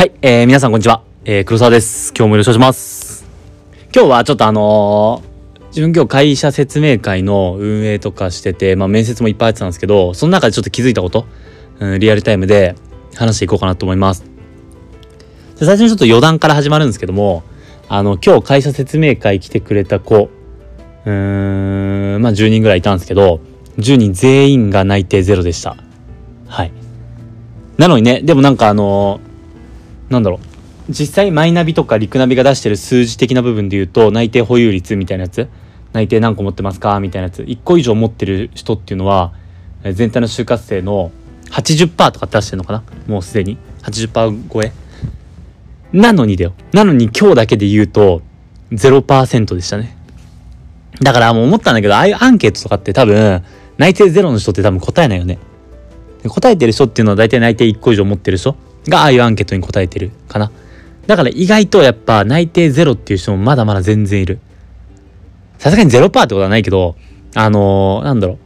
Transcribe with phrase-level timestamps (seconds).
[0.00, 1.04] はい、えー、皆さんこんにちは。
[1.26, 2.14] えー、黒沢です。
[2.16, 3.26] 今日もよろしくお願いします。
[3.94, 11.26] 今日はちょっとあのー自分今日会社説明会の運営とかしてて、まあ面接もいっぱいやってたんですけど、その中でちょっと気づいたこと、
[11.80, 12.76] うん、リアルタイムで
[13.14, 14.24] 話していこうかなと思います。
[15.58, 17.42] で最初にちょっと余談から始まるんですけども、
[17.90, 20.30] あの、今日会社説明会来てくれた子、
[21.04, 23.40] うーん、まあ10人ぐらいいたんですけど、
[23.76, 25.76] 10人全員が内定ゼロでした。
[26.46, 26.72] はい。
[27.76, 29.29] なのにね、でもなんかあのー
[30.10, 30.40] なんだろ
[30.88, 30.92] う。
[30.92, 35.48] 実際マイナビとかリクナビが出してる数字的な部分で言うと内定保有率みたいなやつ？
[35.92, 36.98] 内定何個持ってますか？
[37.00, 37.42] みたいなやつ。
[37.42, 39.32] 1個以上持ってる人っていうのは
[39.84, 41.12] 全体の就活生の
[41.50, 42.82] 80%とか出してるのかな？
[43.06, 43.56] もうすでに。
[43.82, 44.72] 80%超え。
[45.92, 46.54] なのにだよ。
[46.72, 48.22] なのに今日だけで言うと
[48.72, 49.96] 0%でしたね。
[51.00, 53.42] だからもう思ったんだけどああいうアンケートとかって多分
[53.78, 55.38] 内定ゼロの人って多分答えないよね。
[56.28, 58.54] 答えてる人っていうのは大体内定1個以上持ってる人。
[58.88, 60.50] がああいうアンケートに答えてるかな。
[61.06, 64.38] だから意外とやっぱ内定ゼロっていう人もまだまだ全然いる。
[65.58, 66.96] さすがに0%ってことはないけど
[67.34, 68.38] あのーなんだろう。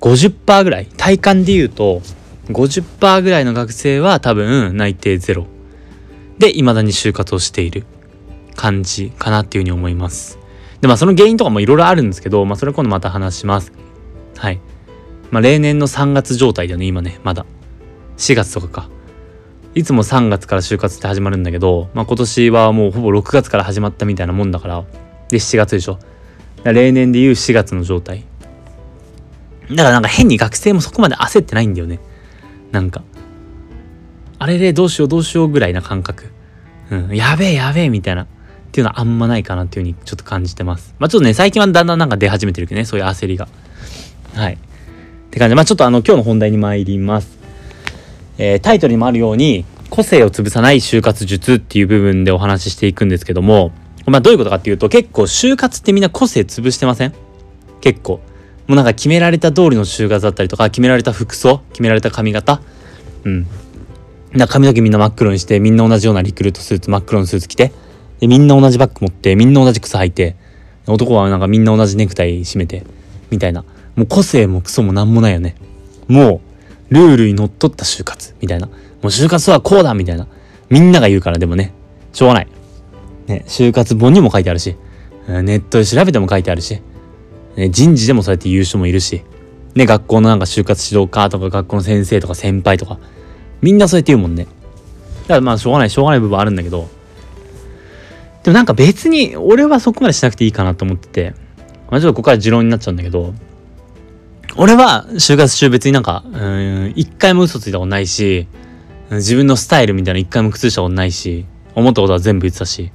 [0.00, 0.86] 50%ぐらい。
[0.96, 2.02] 体感で言うと
[2.48, 5.46] 50%ぐらいの学生は多分内定ゼロ。
[6.38, 7.84] で未だに就活をしている
[8.54, 10.38] 感じかなっていうふうに思います。
[10.80, 13.72] でまあその原因とかもいろいろあるんですけどまあそれ今度また話します。
[14.36, 14.60] はい。
[15.30, 17.44] まあ例年の3月状態だよね今ねまだ。
[18.16, 18.88] 4月とかか。
[19.74, 24.84] いつも3月から就活って始まるんだけど、まあ、今年はもうほぼ6月から始まったみたいなもんだから
[25.28, 25.98] で7月でしょ。
[26.64, 28.24] 例年でいう4月の状態。
[29.70, 32.00] だからなんか変に学生もそこまで焦ってないんだよね。
[32.72, 33.02] なんか。
[34.38, 36.30] あれでどうしようどうしようぐらいな感覚。
[36.90, 37.14] うん。
[37.14, 38.24] やべえやべえみたいな。
[38.24, 38.26] っ
[38.70, 40.94] ていうのはあんまないかなっていうふうにちょっと感じてます。
[40.98, 43.48] まあちょっとね最近はだんだんなんか出始めてるけどねそういう焦りが。
[44.34, 44.54] はい。
[44.54, 44.58] っ
[45.30, 45.50] て感じ。
[45.50, 47.37] でまあちょっとあの今日の本題に参ります。
[48.38, 53.72] えータイトルにもあるように個性を潰さない就活術っていう部分でお話ししていくんですけども
[54.06, 57.14] まあどういうことかっていうと結構就活ってみんな個性潰してません？
[57.80, 58.20] 結構。
[58.66, 62.60] もうなんか決められた通りの就活だったりとか決められた服装決められた髪型？
[63.24, 63.44] うん。
[63.44, 63.58] だか
[64.38, 67.72] ら髪の毛みんな真っ黒にしてみんな同じようなリクルートスーツ真っ黒のスーツ着て
[68.20, 70.36] でみんな同じバッグ持ってみんな同じ靴履いて
[70.86, 72.84] 男はなんかみんな同じネクタイ締めて
[73.30, 73.64] みたいな。
[73.96, 75.56] もう個性もクソもなんもないよね。
[76.06, 76.40] もう
[76.90, 78.66] ルールにのっとった就活みたいな。
[78.66, 80.26] もう就活はこうだみたいな。
[80.70, 81.72] みんなが言うからでもね。
[82.12, 82.48] しょうがない。
[83.26, 84.76] ね就活本にも書いてあるし。
[85.26, 86.80] ネットで調べても書いてあるし、
[87.54, 89.22] ね、人事でもそうやって言う人もいるし。
[89.74, 92.98] ね学校のなんか就活指導課とか学校の先生とか先輩とか。
[93.60, 94.44] みんなそうやって言うもんね。
[94.44, 94.48] だ
[95.28, 95.90] からまあしょうがない。
[95.90, 96.88] しょうがない部分あるんだけど。
[98.42, 101.34] でもなんか別に俺はそこまでしなくていいかなと思ってて。
[101.90, 103.34] まあちょっとここから持論になっちゃうんだけど。
[104.60, 108.48] 俺は就活中別になんか、うん、一回も嘘ついたことないし、
[109.10, 111.46] 自分のスタイルみたいな一回も崩したことないし、
[111.76, 112.90] 思ったことは全部言ってたし、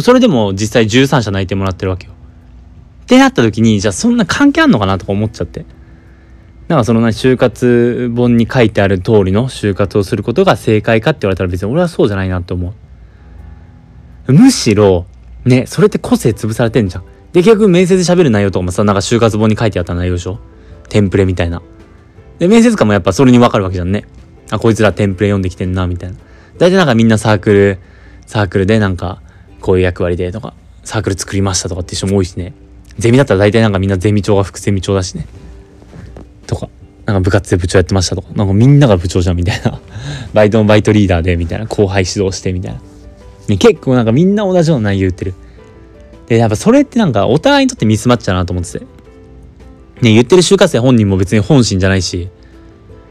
[0.00, 2.14] それでも実際13社内定もらってるわけよ。
[3.04, 5.64] ってなった時に、じゃあそんな関係あんのかなとか思っちゃって。
[6.66, 12.74] なんかそのな、就活本に書いてある通りの就活をすることが正解かって言われたら別に俺はそうじゃないなと思
[14.26, 14.32] う。
[14.32, 15.06] むしろ、
[15.44, 17.04] ね、それって個性潰されてんじゃん。
[17.32, 20.40] で、結局面接で喋る内容とかもさ、なんか就活本に書いてあった内容でしょ
[20.94, 21.60] テンプレみたいな。
[22.38, 24.04] で、面接官もやっぱそれに分かるわけじゃんね。
[24.52, 26.16] あ、こいつらテンプレ読んできてんな、みたいな。
[26.56, 27.80] 大体なんかみんなサークル、
[28.26, 29.20] サークルでなんか、
[29.60, 32.54] こういう役割でとか、サークル作りましたとかって人も多いしね。
[32.96, 35.26] ゼミだったら大体なんかみんなゼミ長が副ゼミ長だしね。
[36.46, 36.68] とか、
[37.06, 39.80] なんか部活で部長やってましたとか、なんかみんなが部長じゃんみたいな。
[40.32, 41.66] バイトのバイトリーダーでみたいな。
[41.66, 42.80] 後輩指導してみたいな。
[43.48, 45.34] ね、結構なんかみんな同じような内容言ってる。
[46.28, 48.93] で、やっぱそれってなんかお互いにとってミスマッチだなと思ってて。
[50.04, 52.28] ね、言ってる就活生本人も別に本心じゃないし、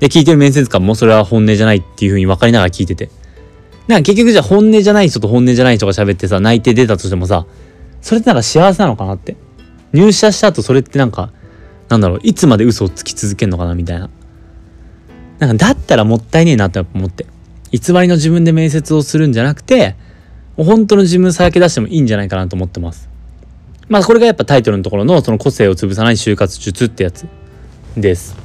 [0.00, 3.10] で、聞いてる面接官もそれは本音じゃないっていう風に分かりながら聞いてて。
[3.88, 7.46] なんか結局じゃあ本音じゃない人と本音じゃない人が喋ってさ、内定出たとしてもさ、
[8.00, 9.36] それってなんか幸せなのかなって。
[9.92, 11.32] 入社した後それってなんか、
[11.88, 14.10] なんだろう、いつまで嘘をつき続けるのかなみたいな。
[15.38, 17.26] なんかだったらもったいねえなって思って。
[17.72, 19.96] 偽りの自分で面接をするんじゃなくて、
[20.56, 23.08] 本当の自分さらけ出してもいいんじゃないかなと思ってます。
[23.88, 27.26] まあこれがやっぱタイトルのところのその個性を潰さない就活術ってやつ
[27.96, 28.36] です。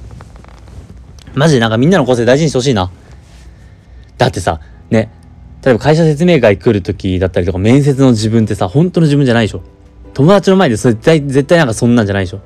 [1.34, 2.92] マジでなんかみんなの個性大事にしてほしいな。
[4.18, 4.60] だってさ、
[4.90, 5.10] ね、
[5.64, 9.64] 例えば会社説明会来る時だったりとか面接の自分ってさ、本当の自分じゃないでしょ。
[10.14, 12.42] 友達の前で絶対、絶対なんかそんなんじゃないでしょ。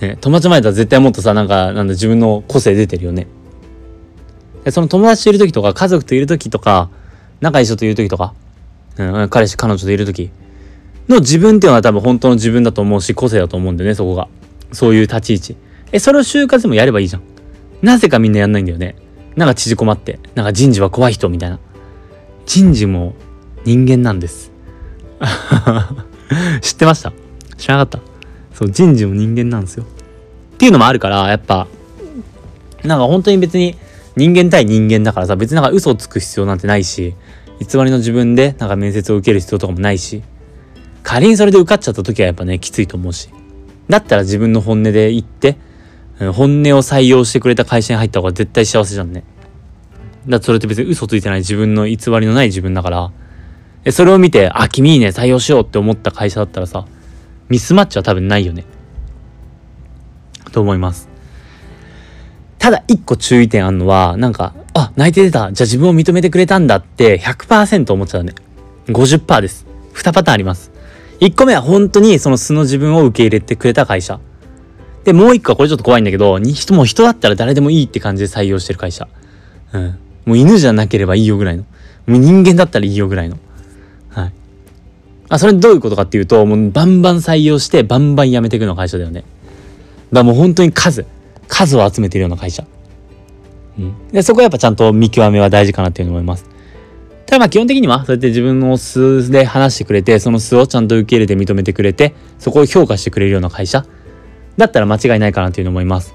[0.00, 3.26] ね、友達の前だったら絶対もっとさ、なんか、なんだ自分の個性出てるよね。
[4.64, 6.90] でその友達といる時とか、家族といる時とか、
[7.40, 8.34] 仲いい人といる時とか、
[8.98, 10.30] うん、彼氏、彼女といる時
[11.08, 14.28] の自分っていうのは多分本当の自分だと思うし、個性だと思うんでね、そこが。
[14.72, 15.56] そういう立ち位置。
[15.92, 17.22] え、それを就活でもやればいいじゃん。
[17.82, 18.96] なぜかみんなやんないんだよね。
[19.36, 21.58] なんか縮こまって、なんか人事は怖い人みたいな。
[22.46, 23.14] 人事も
[23.64, 24.52] 人間なんです
[26.62, 27.12] 知ってました？
[27.56, 28.06] 知らなかった？
[28.54, 31.66] そう人事も人間なんですよっていうのもあるからやっぱ
[32.84, 33.76] なんか本当に別に
[34.16, 37.14] 人間対人間だからさ別になんか嘘をつく必要なんてないし
[37.60, 40.22] 偽りの自分でなんか面接を受ける必要とかもないし
[41.06, 43.30] 仮にそれで受かっちゃった時はやっぱねきついと思うし
[43.88, 45.56] だったら自分の本音で言って
[46.18, 46.42] 本音
[46.76, 49.22] を採用してくれた会社に入った方が絶対幸せじゃんね
[50.26, 52.90] だってそれって別に嘘ついてない自分の偽りのない自分だか
[53.84, 56.86] らそれを見てあ君いいね採用しようって思った会社だったらさ
[57.48, 58.64] ミスマッチは多分ないよね
[60.50, 61.08] と思います
[62.58, 65.52] ただ一個注意点あるのは、なんか、あ、内定出た。
[65.52, 68.34] じゃあ自分を認めてくれたんだって100%思っちゃうね。
[68.88, 69.66] 50%です。
[69.94, 70.72] 2パターンあります。
[71.20, 74.20] 1個目は本当にその素の自分を受け入れてくれた会社。
[75.04, 79.08] で、もう1個はこれちょっと怖いんだけど、人も人だったら誰でもいいって感じで採用してる会社。
[79.72, 79.98] うん。
[80.26, 81.64] もう犬じゃなければいいよぐらいの。
[82.06, 83.38] もう人間だったらいいよぐらいの。
[84.10, 84.32] はい。
[85.28, 89.20] あ、それどういうことかっていうと、もうバンバン採用してバンバン辞めていくの会社だよね。
[89.20, 89.28] だか
[90.10, 91.06] らもう本当に数。
[91.48, 92.64] 数を集めてるような会社。
[93.78, 94.08] うん。
[94.08, 96.55] で、そこはやっぱちゃんと見極めは大事かなっていうふうに思います。
[97.26, 103.84] ただまあ基本的には、そうやって自分の素で話してくれて、その素をちゃんと受け入れて認めてくれて、そこを評価してくれるような会社
[104.56, 106.14] だったら間違いないかなっていうふうに思います。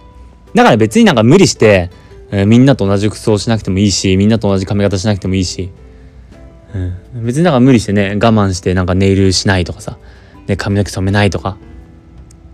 [0.55, 1.89] だから別になんか無理して、
[2.31, 5.69] えー、みんなと同じ服装しなくてもいいし、みんなと同じ髪型しなくてもいいし、
[7.13, 9.97] うん、別になんか無理してね、我慢してなんかネイルしないとかさ、
[10.47, 11.57] ね、髪の毛染めないとか、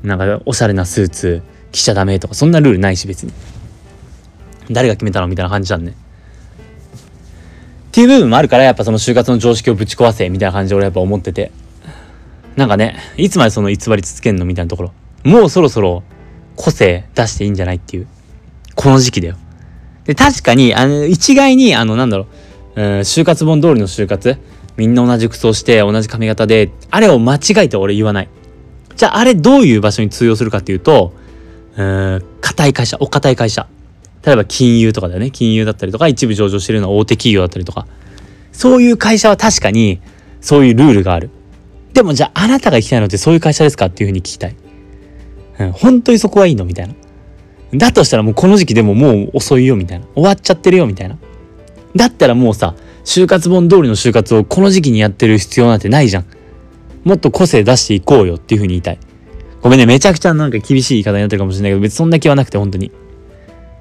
[0.02, 3.34] なんかおしゃれなスーツ着ちゃダメとかそんなルールないし別に。
[4.70, 5.96] 誰が決めたのみたいな感じなんね。
[7.98, 11.52] っていう部分もあるからやっぱその就活の常識をぶち壊せみたいな感じで俺やっぱ思ってて。
[12.56, 14.94] なんかねいつまでその偽り続けんのみたいなところ。
[15.24, 16.04] もうそろそろ
[16.56, 18.08] 個性出していいんじゃないっていう。
[18.76, 19.38] この時期だよ。
[20.04, 22.28] で確かにあの一概にあのなんだろ
[22.76, 24.38] う、うん、就活本通りの就活。
[24.76, 28.30] みんな同じ服装して同じ髪型であれを間違えて俺言わない。
[28.96, 31.16] じゃああれどういう場所に通用するかっていうと
[31.76, 33.68] うん硬い会社お堅い会社。
[34.28, 35.32] 例えば金融とかだよね。
[35.32, 37.88] 金融だったりとか一部上場してるような大手企業だったりとか。
[38.52, 40.02] そういう会社は確かに
[40.42, 41.30] そういうルールがある。
[41.94, 44.56] でもじゃああなたが行きたいのってそういう会社ですかっていうふうに聞きたい、
[45.60, 46.94] うん、本当にそこはいいのみたいな。
[47.74, 50.06] だとしたらもうこの時期でももう遅いよみたいな。
[50.14, 51.18] 終わっちゃってるよみたいな。
[51.96, 52.76] だったらもうさ
[53.06, 56.26] 就活本通りの就活をこの時期にやってる必要なんてないじゃん。
[57.06, 59.00] もっと個性出していこうよっていうふうに言いたい。
[59.62, 62.92] ごめんね、めちゃくちゃなんか厳しい言い方になってるかもしれないけど、別にそんな気はなくて、本当に。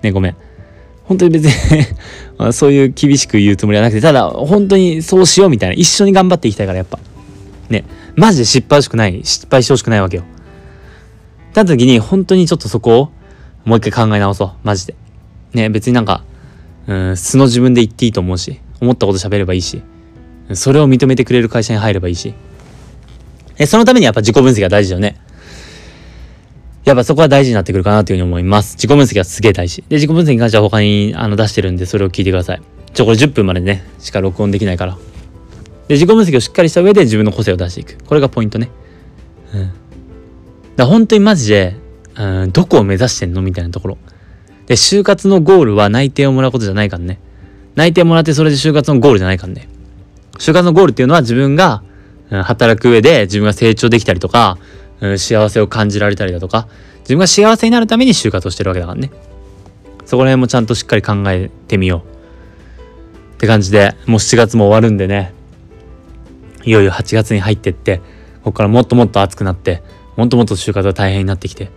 [0.03, 0.37] ね、ごめん。
[1.05, 1.53] 本当に別に
[2.53, 6.99] そういう厳しく言うつもりはなくて、ただ、本当にそうしようみたいな、一緒に頑張っていきたいから、やっぱ。
[7.69, 7.85] ね、
[8.15, 10.25] マジで失敗しくない、失敗してほしくないわけよ。
[11.55, 13.11] だった時に、本当にちょっとそこを、
[13.65, 14.95] もう一回考え直そう、マジで。
[15.55, 16.23] ね、別になんか、
[16.87, 19.83] うん、素の自分で言っていいと思うし、思ったこと喋ればいいし、
[20.55, 22.35] それを認めてくれる会社に入ればいいし。
[23.59, 25.17] え、そのためにやっぱ自己分析が大事だよね。
[26.87, 28.77] やっぱそこは大事になってくるかなというふうに思います。
[28.77, 29.83] 自己分析はすげえ大事。
[29.89, 32.63] で、自己分析に関しては他にあの出してるんで、それを聞いてください。
[32.95, 34.97] ちょ、これ10分までね、しか録音できないから。
[35.89, 37.99] で、自己分析をしっかりした上で自分の個性を出していく。
[38.05, 38.71] これがポイントね。
[39.53, 39.73] うん。
[40.77, 41.75] だ本当にマジで、
[42.15, 43.99] うん、どこを目指してんのみたいなところ。
[44.67, 47.19] で、就活のゴールは内定をもらうことじゃないからね。
[47.75, 49.69] 内定もらってそれで就活のゴールじゃないからね。
[50.39, 51.83] 就活のゴールっていうのは自分が、
[52.31, 54.59] うん、働く上で自分が成長できたりとか、
[55.01, 56.69] うん、幸せを感じられたりだとか
[57.01, 59.11] 自分が幸せになるために就活をしてるわけだからね。
[60.05, 63.35] そこら辺もちゃんとしっかり考えてみよう。
[63.35, 65.33] って感じでもう7月も終わるんでね。
[66.65, 67.99] いよいよ8月に入ってって
[68.39, 69.83] ここからもっともっと暑くなって
[70.17, 71.71] もっともっと就活が大変になってきて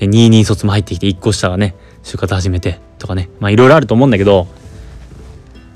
[0.00, 3.30] 22卒も入ってきて1個下がね就活始めてとかね。
[3.40, 4.46] まあいろいろあると思うんだけど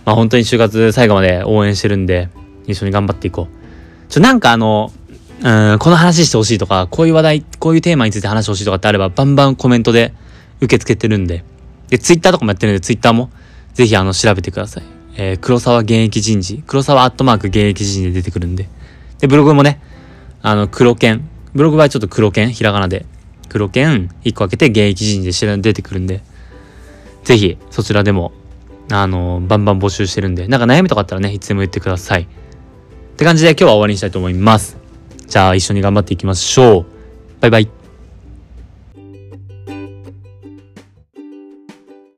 [0.04, 2.28] まあ本当に就活最後まで応援してるんで
[2.66, 4.10] 一緒に頑張っていこう。
[4.10, 4.92] ちょなんかあの
[5.40, 10.12] うん、この話してほしいとか、こういう話題、こういうテーマについて話してほしいとかってあれば、バンバンコメントで
[10.60, 11.44] 受け付けてるんで。
[11.88, 13.30] で、ツイッターとかもやってるんで、ツイッターも
[13.74, 14.82] ぜひあの、調べてください。
[15.16, 18.68] えー、黒沢現役人事、黒沢アットマーク現役人事で出てくるんで。
[19.20, 19.80] で、ブログもね、
[20.42, 21.28] あの、黒剣。
[21.54, 23.06] ブログはちょっと黒剣、ひらがなで。
[23.48, 26.22] 黒剣、1個開けて現役人事で出てくるんで。
[27.22, 28.32] ぜひ、そちらでも、
[28.90, 32.22] あの、バンバン募集してるんで、なんか悩みとかあったらね、いつでも言ってください。
[32.22, 32.26] っ
[33.16, 34.77] て感じで今日は終わりにしたいと思います。
[35.28, 36.86] じゃあ一緒に頑張っていきましょう。
[37.40, 37.77] バイバイ。